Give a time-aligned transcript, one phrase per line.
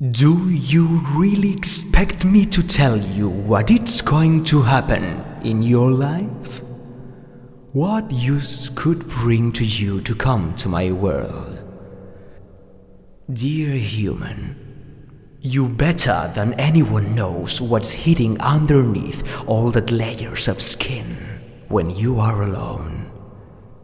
[0.00, 5.90] Do you really expect me to tell you what it's going to happen in your
[5.90, 6.62] life?
[7.72, 11.60] What use could bring to you to come to my world?
[13.32, 21.06] Dear human, you better than anyone knows what's hidden underneath all that layers of skin
[21.66, 23.10] when you are alone,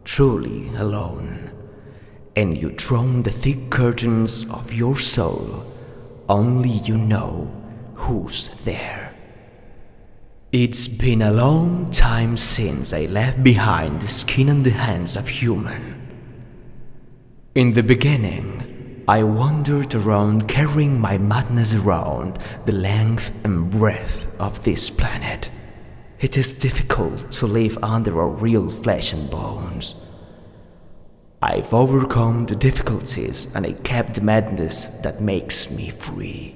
[0.05, 1.51] truly alone,
[2.37, 5.74] and you drawn the thick curtains of your soul
[6.29, 7.51] only you know
[7.95, 9.13] who's there.
[10.51, 15.27] It's been a long time since I left behind the skin and the hands of
[15.27, 16.01] human.
[17.55, 24.63] In the beginning, I wandered around carrying my madness around the length and breadth of
[24.63, 25.49] this planet.
[26.19, 29.95] It is difficult to live under a real flesh and bones.
[31.41, 36.55] I've overcome the difficulties and I kept the madness that makes me free.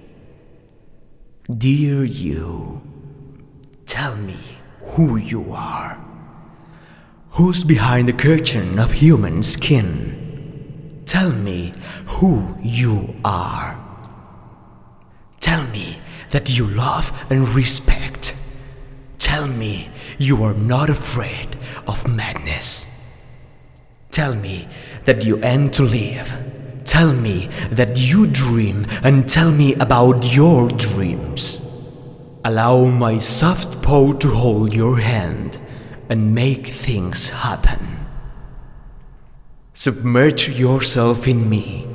[1.58, 2.82] Dear you,
[3.86, 4.38] tell me
[4.81, 6.00] who you are.
[7.31, 11.03] Who's behind the curtain of human skin?
[11.06, 11.73] Tell me
[12.06, 13.80] who you are.
[15.40, 15.98] Tell me
[16.31, 18.36] that you love and respect.
[19.18, 22.89] Tell me you are not afraid of madness.
[24.20, 24.67] Tell me
[25.06, 26.30] that you aim to live.
[26.84, 31.58] Tell me that you dream and tell me about your dreams.
[32.44, 35.58] Allow my soft paw to hold your hand
[36.09, 37.80] and make things happen.
[39.73, 41.88] Submerge yourself in me,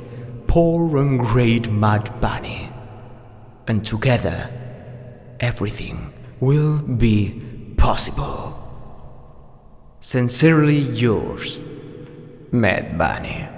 [0.47, 2.71] poor and great Mad Bunny,
[3.67, 4.49] and together
[5.39, 7.39] everything will be
[7.77, 8.57] possible.
[9.99, 11.61] Sincerely yours.
[12.55, 13.54] Mad Bunny.